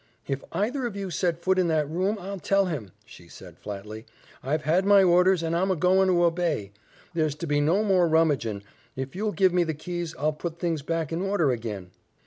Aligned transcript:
"If 0.27 0.43
either 0.51 0.87
of 0.87 0.95
you 0.95 1.11
set 1.11 1.43
foot 1.43 1.59
in 1.59 1.67
that 1.67 1.87
room, 1.87 2.17
I'll 2.19 2.39
tell 2.39 2.65
him," 2.65 2.91
she 3.05 3.27
said 3.27 3.59
flatly. 3.59 4.07
"I've 4.41 4.63
had 4.63 4.83
my 4.83 5.03
orders 5.03 5.43
and 5.43 5.55
I'm 5.55 5.69
a 5.69 5.75
goin' 5.75 6.07
to 6.07 6.23
obey. 6.23 6.71
There's 7.13 7.35
to 7.35 7.45
be 7.45 7.61
no 7.61 7.83
more 7.83 8.07
rummagin'. 8.09 8.63
If 8.95 9.15
you'll 9.15 9.31
give 9.31 9.53
me 9.53 9.63
the 9.63 9.75
keys 9.75 10.15
I'll 10.17 10.33
put 10.33 10.57
things 10.57 10.81
back 10.81 11.13
in 11.13 11.21
order 11.21 11.51
ag'in." 11.53 11.91